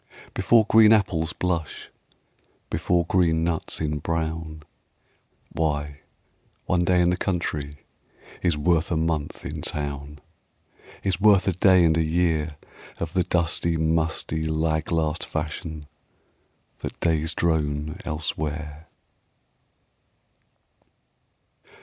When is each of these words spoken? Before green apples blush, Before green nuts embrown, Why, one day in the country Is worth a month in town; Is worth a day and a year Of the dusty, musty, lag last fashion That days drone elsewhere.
Before 0.33 0.65
green 0.65 0.93
apples 0.93 1.31
blush, 1.31 1.91
Before 2.71 3.05
green 3.05 3.43
nuts 3.43 3.79
embrown, 3.79 4.63
Why, 5.51 5.99
one 6.65 6.83
day 6.85 7.01
in 7.01 7.11
the 7.11 7.17
country 7.17 7.85
Is 8.41 8.57
worth 8.57 8.89
a 8.89 8.97
month 8.97 9.45
in 9.45 9.61
town; 9.61 10.17
Is 11.03 11.21
worth 11.21 11.47
a 11.47 11.51
day 11.51 11.85
and 11.85 11.95
a 11.97 12.03
year 12.03 12.55
Of 12.97 13.13
the 13.13 13.21
dusty, 13.23 13.77
musty, 13.77 14.47
lag 14.47 14.91
last 14.91 15.23
fashion 15.23 15.85
That 16.79 16.99
days 16.99 17.35
drone 17.35 17.99
elsewhere. 18.03 18.87